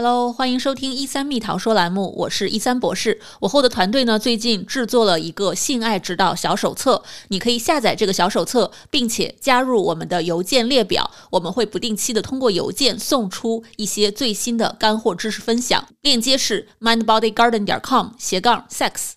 [0.00, 3.20] Hello，欢迎收听一三蜜桃说栏目，我是一三博士。
[3.40, 15.88] 我后的团队呢，最近制作了一个性爱指导小手册，你可以下载这个小手册，并且加入我们的邮件列表，我们会不定期的通过邮件送出一些最新的干货知识分享。
[16.02, 19.14] 链接是 mindbodygarden 点 com 斜杠 sex。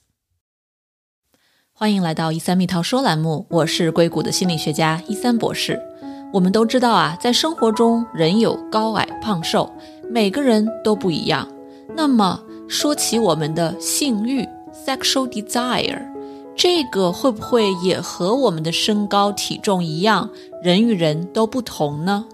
[1.72, 5.80] 欢迎来到一三蜜桃说栏目，我是硅谷的心理学家一三博士。
[6.34, 9.72] 我们都知道啊，在生活中人有高矮胖瘦。
[10.12, 11.48] 每个人都不一样。
[11.96, 14.46] 那么说起我们的性欲
[14.86, 16.02] （sexual desire），
[16.56, 20.30] 这个会不会也和我们的身高体重一样，
[20.62, 22.26] 人与人都不同呢？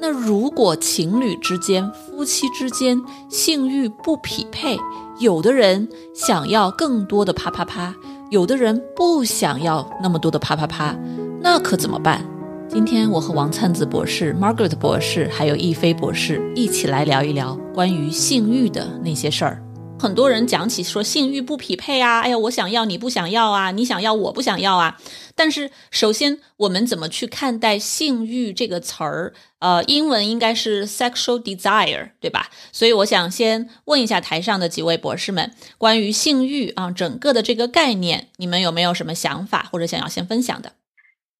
[0.00, 4.78] 那如果情侣之间、夫妻之间性欲不匹配，
[5.18, 7.94] 有的人想要更多的啪啪啪，
[8.30, 10.94] 有的人不想要那么多的啪啪啪，
[11.40, 12.24] 那可怎么办？
[12.68, 19.64] 今天我和王灿子博士、Margaret 博士还有易飞博士一起来聊一聊关于性欲的那些事儿。
[19.98, 24.98] 很多人讲起说性欲不匹配啊，哎呀，我想要你不想要啊，你想要我不想要啊。
[25.34, 29.32] 但是首先，我们怎么去看待性欲这个词儿？
[29.60, 32.50] 呃，英文应该是 sexual desire，对吧？
[32.70, 40.72] 所以我想先问一下台上的几位博士们，关于性欲啊，整个的这个概念，你们有没有什么想法或者想要先分享的？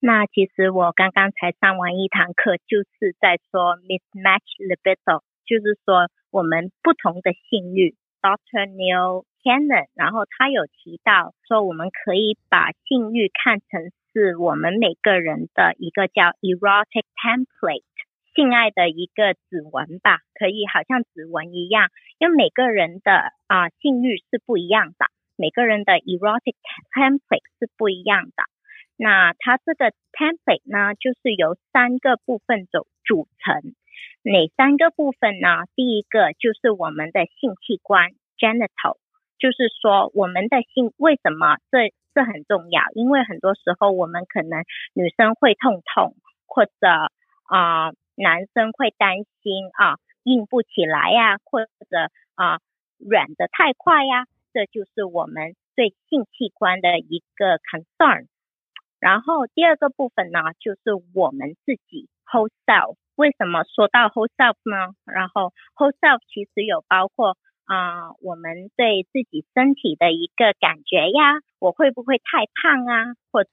[0.01, 7.97] 那其实我刚刚才上完一堂课，就是在说 mismatch libido，就是说我们不同的性欲。
[8.21, 8.67] Dr.
[8.67, 17.83] Neil Cannon，然后他有提到说，我们可以把性欲看成是我们每个人的一个叫 erotic template，
[18.35, 26.55] 性爱的一个指纹吧，可以好像指纹一样，因为每个人的啊性欲是不一样的，每个人的 erotic
[26.95, 28.45] template 是不一样的。
[28.99, 33.75] 那它这个 template 呢，就是由三个部分组组成。
[34.23, 35.65] 哪三个部分呢？
[35.77, 38.99] 第一个就是我们的性器官 genital，
[39.39, 42.83] 就是说我们的性为什么这这很重要？
[42.95, 46.17] 因为很多时候我们可能女生会痛痛，
[46.47, 46.73] 或者
[47.45, 52.59] 啊男生会担心啊硬不起来呀，或者啊
[52.99, 58.27] 软的太快呀，这就是我们对性器官的一个 concern。
[59.01, 60.81] 然后第二个部分呢，就是
[61.15, 62.97] 我们自己 whole self。
[63.17, 64.95] 为什么说到 whole self 呢？
[65.05, 73.15] 然后 whole self 其实有包括啊，我们对自己身体的一个感觉呀，我会不会太胖啊？
[73.31, 73.51] 或者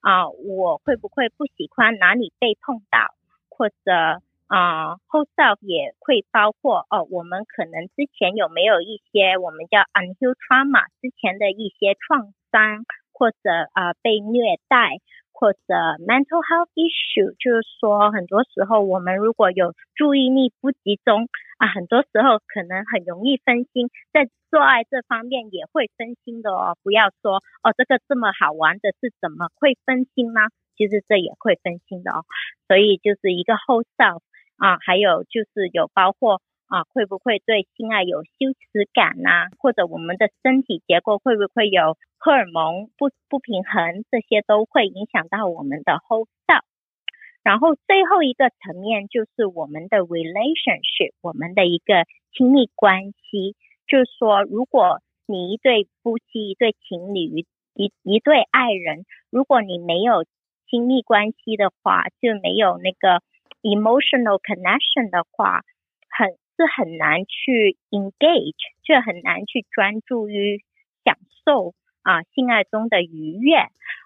[0.00, 3.14] 啊，我会不会不喜欢哪里被碰到？
[3.48, 12.84] 或者啊，whole self 也会包括哦，我们可能之前有没有一些我们叫 unhealed trauma 之前的一些创伤？
[13.12, 13.36] 或者
[13.72, 14.98] 啊被虐待，
[15.32, 15.58] 或者
[16.06, 21.28] mental health issue，就是说很多时候我们如果有注意力不集中
[21.58, 26.76] 啊，很多时候可能很容易分心，在做爱这方面也会分心的哦。
[26.82, 30.40] 不要说哦这个这么好玩的是怎么会分心呢？
[30.76, 32.24] 其实这也会分心的哦。
[32.66, 34.20] 所以就是一个 whole self
[34.56, 36.40] 啊，还有就是有包括。
[36.72, 39.50] 啊，会不会对性爱有羞耻感呐？
[39.58, 44.04] 或者我们的身体结构会不会有荷尔蒙不不平衡？
[44.08, 46.62] 这些都会影响到我们的 whole self。
[47.42, 53.56] 然后最后一个层面就是我们的 relationship，我们的一个亲密关系。
[53.88, 57.44] 就是说，如果你一对夫妻、一对情侣、
[57.74, 60.24] 一一对爱人，如果你没有
[60.70, 63.20] 亲密关系的话，就没有那个
[63.62, 65.62] emotional connection 的话，
[66.08, 66.38] 很。
[66.54, 68.54] 是很难去 engage，
[68.84, 70.62] 就很难去专注于
[71.02, 71.16] 享
[71.46, 71.72] 受
[72.02, 73.56] 啊性爱中的愉悦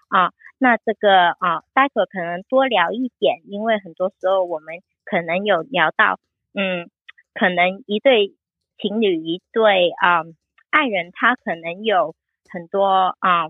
[0.09, 0.31] 啊。
[0.59, 6.19] 那这个啊，待会可能多聊一点，因为很多时候我们可能有聊到，
[6.53, 6.89] 嗯，
[7.33, 8.35] 可能一对
[8.77, 10.23] 情侣、一对啊
[10.69, 12.15] 爱人，他可能有
[12.49, 13.49] 很多啊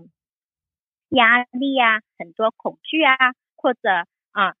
[1.10, 3.16] 压力啊，很多恐惧啊，
[3.56, 3.88] 或者
[4.32, 4.54] 啊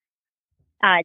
[0.78, 1.00] 啊。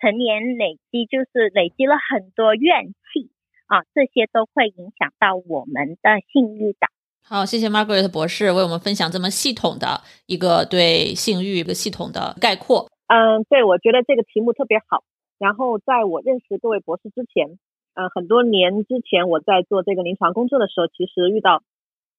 [0.00, 3.32] 成年累积就是累积了很多怨气
[3.66, 6.86] 啊，这些都会影响到我们的性欲的。
[7.22, 12.88] 好，谢谢 Margaret 博士为我们分享这么系统的一个对性欲一个系统的概括。
[13.06, 15.02] 嗯，对，我觉得这个题目特别好。
[15.38, 17.58] 然后在我认识各位博士之前，
[17.94, 21.62] 呃，很多年之前我在做这个临床工作的时候，其实遇到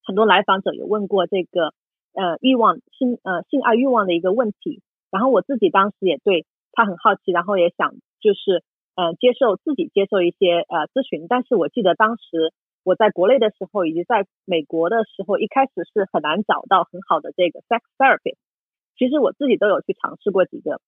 [0.03, 1.73] 很多来访者有问过这个
[2.13, 4.81] 呃欲望性呃性爱欲望的一个问题，
[5.11, 6.45] 然后我自己当时也对。
[6.71, 8.63] 他很好奇，然后也想就是
[8.95, 12.53] 呃接受自己接受一些呃咨询，但是我记得当时
[12.89, 18.33] 我在国内的时候以及在美国的时候，一开始是很难找到很好的这个 sex therapy。
[18.97, 20.81] 其实我自己都有去尝试过几个，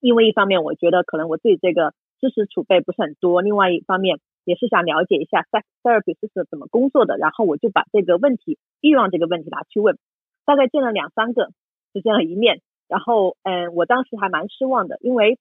[0.00, 9.96] 因为一方面我觉得可能我自己这个知识储备不是很多，另外一方面也是想了解一下 sex therapy 是怎么工作的，然后我就把这个问题欲望这个问题拿去问，
[10.44, 11.52] 大概见了两三个，
[11.94, 15.38] 就这样一面，然后嗯，我当时还蛮失望的，因为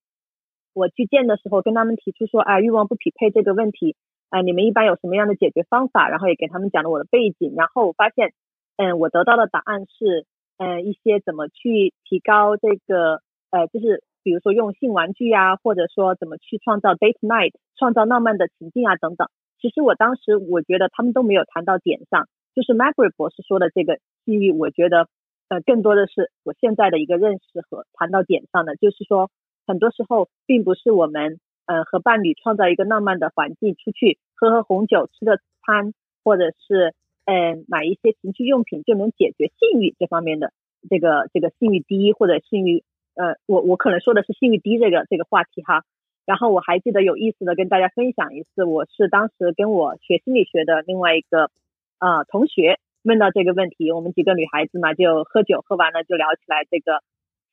[0.76, 3.96] 我去见的时候跟他们提出说，啊，欲望不匹配这个问题，
[4.30, 6.10] 啊，你们一般有什么样的解决方法？
[6.10, 8.34] 然后也给他们讲了我的背景，然后我发现，
[8.78, 10.26] 嗯，我得到的答案是，
[10.58, 14.04] 嗯，一些怎么去提高这个，呃，就是。
[14.26, 19.30] 比如说用性玩具啊，或者说怎么去创造 date night，创造浪漫的情境啊等等。
[19.62, 25.10] 其实我当时我觉得他们都没有谈到点上，就是 Margaret 博士说的这个性欲，我觉得
[25.48, 29.30] 呃更多的是我现在的一个认识和谈到点上的，就是说
[29.68, 36.94] 很多时候并不是我们呃和伴侣创造一个浪漫的环境，出去喝喝红酒、吃个餐，或者是
[37.26, 40.54] 嗯买一些情趣用品就能解决性欲这方面的
[40.90, 42.84] 这个这个性欲低或者性欲。
[43.18, 45.86] 呃，我我可能说的是性欲低这个这个话题哈，
[46.26, 51.50] 然后我还记得有意思的跟大家分享一次，我是当时跟我学心理学的另外一个
[51.98, 57.00] 啊同学问到这个问题，我们几个女孩子嘛就喝酒喝完了就聊起来这个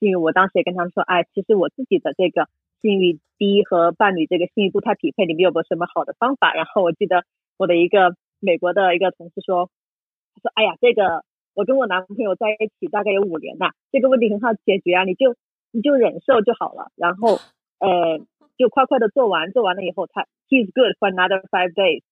[0.01, 2.49] 性欲，我当时也跟他们说，哎，其实我自己的这个
[2.83, 6.53] 性欲低和伴侣这个性欲不太匹配，你们有没有什么好的方法？
[6.53, 7.25] 然后我记得
[7.57, 9.71] 我的一个美国的一个同事说，
[10.35, 11.25] 他说，哎呀，这个
[11.55, 15.35] 我跟我男朋友在一起大概有五年了，这个问题很好解决啊，你就。
[15.75, 17.39] 你就忍受就好了，然后，
[17.79, 18.21] 呃，
[18.59, 22.03] 就快快的做完，做完了以后，他 he's good for another five days。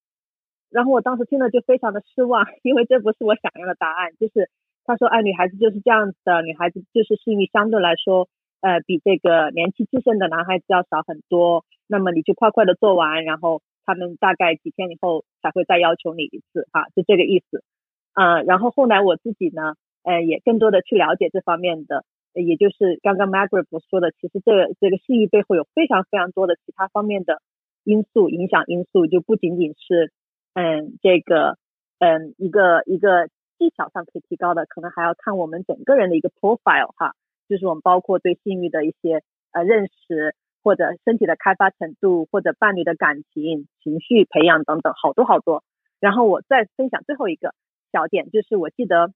[0.71, 4.13] 然后我当时听了就非常的失望，因为这不是我想要的答案。
[4.19, 4.49] 就是
[4.87, 11.65] 他说，哎，女孩子就是这样子的，女孩子就是性欲相对来说，呃，比这个年轻气盛的男孩子要少很多。
[11.87, 17.65] 那么你就快快的做完，然后他们大概几天以后才会再要求你一次，哈，就这个意思。
[18.13, 22.05] 啊，然后后来我自己呢，呃，也更多的去了解这方面的。
[22.33, 27.43] 也就是刚刚 Margaret 说的，其实这这个性欲背后有非常非常多的其他方面的
[27.83, 30.13] 因素影响因素，就不仅仅是
[30.55, 31.59] 嗯这个
[31.99, 33.27] 嗯一个一个
[33.59, 37.15] 技巧上可以提高的，可能还要看我们整个人的一个 profile 哈，
[37.51, 45.63] 就是我们包括对性欲的一些呃认识，或者身体的开发程度，或者伴侣的感情情绪培养等等，好多好多。
[45.99, 47.53] 然后我再分享最后一个
[47.93, 49.13] 小点，就是我记得。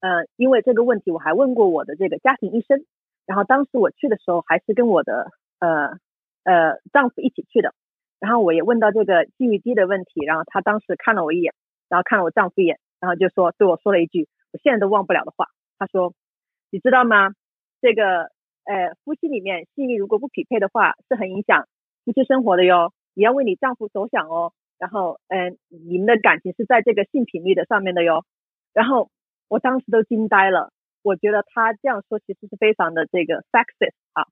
[0.00, 2.84] 呃，因为这个问题，我还问过我的这个家庭医生，
[3.26, 5.98] 然后当时我去的时候还是跟我的呃
[6.44, 7.74] 呃丈夫一起去的，
[8.20, 11.52] 然后我也问到这个性欲低的问题，然后他当时看了我一眼，
[11.88, 15.48] 然后看了我丈夫一眼，然后就说对我说了一句我现在都忘不了的话，
[15.80, 16.14] 他说
[16.70, 17.30] 你知道吗？
[17.80, 18.30] 这个
[18.64, 21.66] 呃夫妻里面性欲如果不匹配的话，是很影响
[22.04, 28.24] 夫妻生活的哟，你要为你丈夫着想哦，然后嗯你们的感情是在这个性频率的上面的哟，
[28.72, 29.10] 然后。
[29.50, 34.26] 我当时都惊呆了，我觉得他这样说其实是非常的这个 sexist 啊。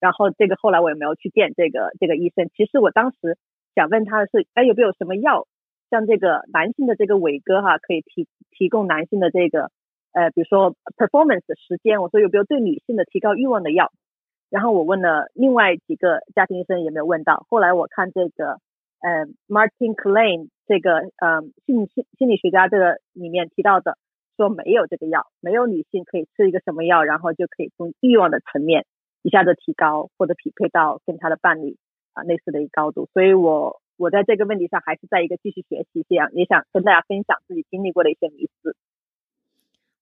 [0.00, 2.48] 然后这个后来我也没有去见这个这个医生。
[2.56, 3.36] 其实我当时
[3.74, 5.46] 想问他的是，哎，有没有什么药，
[5.90, 9.70] 像这个男性的这个伟哥哈，可以提提供男性的这个
[10.12, 12.00] 呃，比如说 performance 时间。
[12.00, 13.90] 我说有没有对女性的提高欲望的药？
[14.50, 17.46] 然后我问了另外几个家庭医生也没有问到。
[17.48, 18.58] 后来我看这个
[19.00, 23.96] 呃 Martin Klein 这个呃心心心理学家这个里面提到的。
[24.38, 28.86] 说没有这个药，没有女性可以吃一个什么药，然后就可以从欲望的层面
[29.20, 31.76] 一下子提高或者匹配到跟他的伴侣
[32.14, 33.10] 啊类似的一个高度。
[33.12, 38.74] 所以，我我在这个问题上还是在一个继续学习，这样也想跟大家分享自己经历过的一些迷思。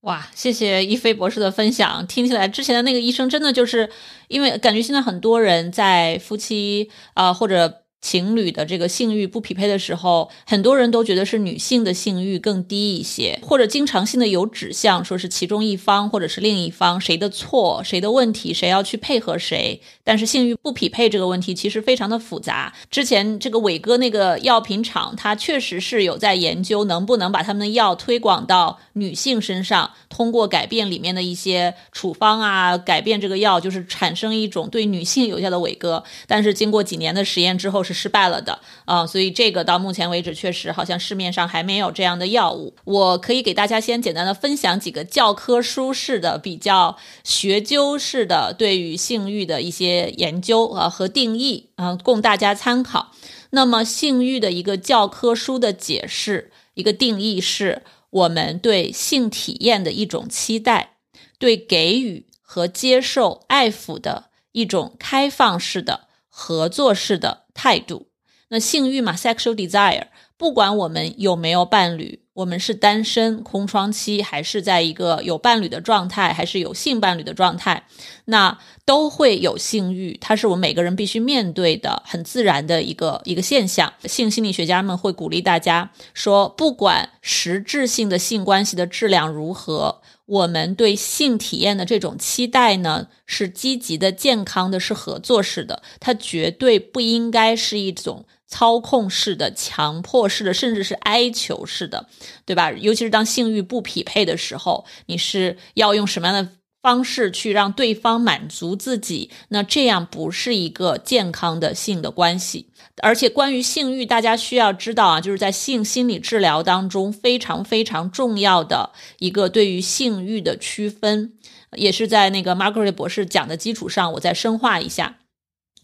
[0.02, 3.90] 哇，谢谢一飞博士的分享，听起来之前的那个医生真的就是
[4.28, 7.79] 因为感觉现在很多人在夫妻啊或者。
[8.00, 19.80] 情侣的这个性欲不匹配的时候，很多人都觉得是女性的性欲更低一些，或者经常性的有指向，说是其中一方或者是另一方谁的错、谁的问题，谁要去配合谁。
[20.02, 22.73] 但是性欲不匹配这个问题其实非常的复杂。
[22.90, 36.02] 之前这个伟哥那个药品厂，他确实是有在研究能不能把他们的药推广到女性身上，通过改变里面的一些处方啊，改变这个药，就是产生一种对女性有效的伟哥。
[36.26, 42.76] 但是经过几年的实验之后，是失败了的啊，所以这个到目前为止确实好像市面上还没有这样的药物。
[42.85, 53.11] 我可以给大家先简单的分享几个教科书式的、比较学究式的对于性欲的一些研究啊和定义啊，供大家参考。
[53.50, 60.92] 那么性欲的一个教科书的解释，一个定义是我们对性体验的一种期待，
[61.38, 66.09] 对给予和接受爱抚的一种开放式的。
[66.32, 68.07] 合作式的态度，
[68.49, 70.07] 那性欲嘛，sexual desire，
[70.38, 77.85] 不管我们有没有伴侣，我们是单身空窗期，还是在一个有伴侣的状态，还是有性伴侣的状态，
[78.25, 83.93] 那都会有性欲，它是我们每个人必须面对的很自然的一个一个现象。
[84.05, 90.00] 性心理学家们会鼓励大家说，不管实质性的性关系的质量如何。
[90.30, 95.82] 我们对性体验的这种期待呢，是积极的、健康的，是合作式的。
[95.99, 102.08] 它绝对不应该是一种操控式的、强迫式的，甚至是哀求式的，
[102.46, 102.72] 对吧？
[102.72, 106.52] 尤其是当性欲不匹配的时候，你是要用什么样的？
[106.82, 112.69] 方式去让对方满足自己，那这样不是一个健康的性的关系。
[113.02, 121.35] 而且关于性欲，大家需要知道啊，就是在性心理治疗当中非常非常重要的一个对于性欲的区分，
[121.76, 125.19] 也是在那个 Margaret 博士讲的基础上，我再深化一下。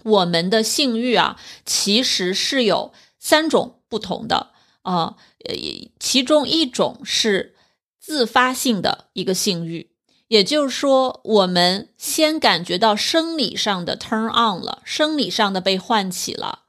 [0.05, 4.51] 我们的性欲啊，其实是有三种不同的
[4.83, 5.55] 啊，呃，
[5.99, 7.57] 其中一种是
[7.99, 9.91] 自发性的一个性欲。
[10.29, 16.65] 也就是说，我们先感觉到生理上的 turn on 了，生理上的被唤起了，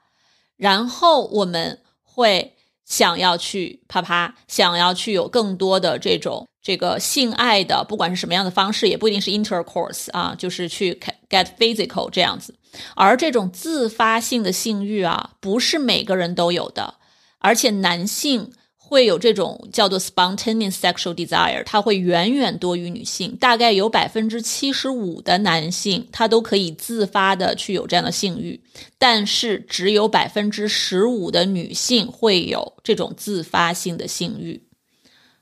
[0.57, 10.99] 然后我们会想要去啪啪，想要去有更多的这种这个性爱的，不管是什么样的方式，也不一定是 intercourse 啊，就是去
[11.29, 12.53] get physical 这样子。
[12.95, 16.95] 而这种自发性的性欲啊，不是每个人都有的，
[17.39, 18.51] 而且男性。
[18.87, 28.57] 会有这种叫做 spontaneous sexual desire，它会远远多于女性，大概有百分之七十五的男性，他都可以自发的去有这样的性欲，
[28.97, 34.61] 但是只有百分之十五的女性会有这种自发性的性欲。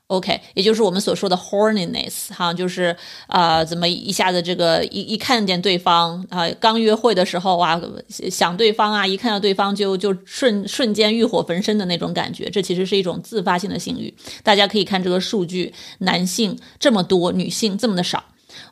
[0.08, 2.96] OK，也就是我们所说的 horniness，哈，就是
[3.26, 14.14] 啊，怎么一下子这个一一看见对方啊，刚约会的时候啊，想对方啊，一看到对方就就瞬瞬间欲火焚身的那种感觉，这其实是一种自发性的性欲。
[14.44, 18.22] 大家可以看这个数据，男性这么多，女性这么的少。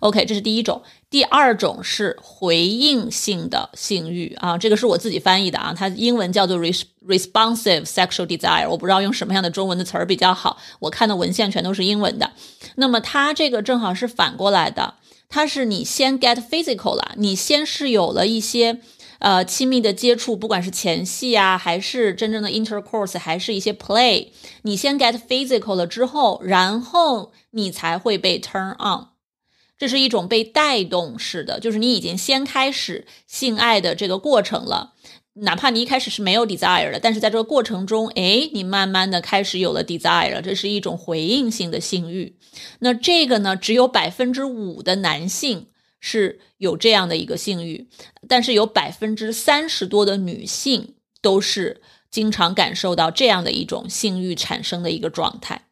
[0.00, 0.80] OK，这是第一种。
[1.14, 10.58] 第二种是回应性的性欲啊，这个是我自己翻译的啊，它英文叫做 responsive sexual desire，我不知道用什么样的中文的词儿比较好。
[10.80, 12.32] 我看的文献全都是英文的。
[12.74, 14.94] 那么它这个正好是反过来的，
[15.28, 18.80] 它是你先 get physical 了，你先是有了一些
[19.20, 24.30] 呃亲密的接触，不管是前戏啊，还是真正的 intercourse，还是一些 play，
[24.62, 29.13] 你先 get physical 了之后，然后你才会被 turn on。
[29.76, 34.94] 这是一种被带动式的，就是你已经先开始性爱的这个过程了，
[35.34, 42.38] 哪怕你一开始是没有 desire 的，但是在这个过程中，哎，你慢慢的开始有了 desire 了，这是一种回应性的性欲。
[42.78, 45.66] 那这个呢，只有百分之五的男性
[45.98, 47.88] 是有这样的一个性欲，
[48.28, 55.66] 但是有百分之三十多的女性都是经常感受到这样的一种性欲产生的一个状态，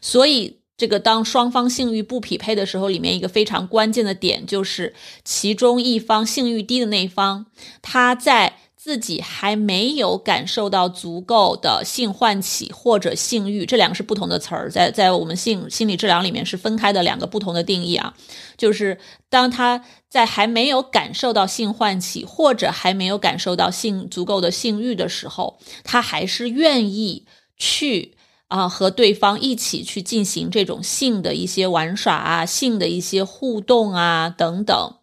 [0.00, 0.60] 所以。
[0.76, 7.46] 这个当双方性欲不匹配的时候，里面一个非常关键的点就是，其中一方性欲低的那一方，
[7.80, 18.14] 他在自己还没有感受到足够的性唤起或者性欲，这两个是不同的词儿，在在我们性心理治疗里面是分开的两个不同的定义啊。
[18.58, 18.98] 就是
[19.30, 27.24] 当他在还没有感受到性唤起或者还没有感受到性足够的性欲的时候，他还是愿意
[27.56, 28.15] 去。
[28.48, 34.94] 啊，和对方一起去进行这种性的一些玩耍啊，性的一些互动啊，等等，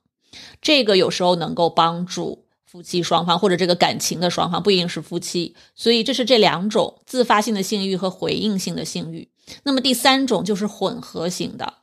[0.62, 5.56] 这个有时候能够帮助夫妻双方或者这个感情的双方，不一定是夫妻。
[5.76, 9.28] 所以这是这两种自发性的性欲和回应性的性欲。
[9.64, 11.74] 那么第三种就是混合型的，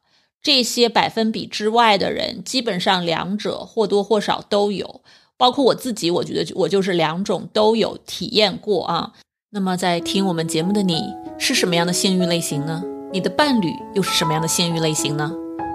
[0.42, 5.02] 这些百分比之外的人，基本上两者或多或少都有，
[5.36, 9.12] 包括我自己，我觉得我就是两种都有体验过啊。
[9.52, 11.02] 那么，在听我们节目的你
[11.36, 12.80] 是什么样的性欲类型呢？
[13.12, 15.32] 你的伴侣又是什么样的性欲类型呢？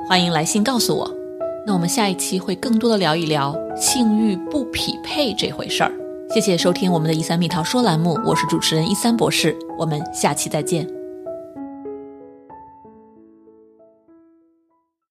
[0.07, 1.13] 欢迎来信告诉我。
[1.67, 5.91] 那我们下一期会更多的聊一聊性欲不匹配这回事儿。
[6.33, 10.87] 谢谢收听我们的“一三蜜桃说”栏目，我是主持人一三博士，我们下期再见。